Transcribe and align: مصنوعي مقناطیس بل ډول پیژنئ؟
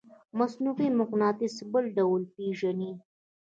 مصنوعي 0.37 0.89
مقناطیس 0.99 1.55
بل 1.71 1.85
ډول 1.97 2.21
پیژنئ؟ 2.35 2.93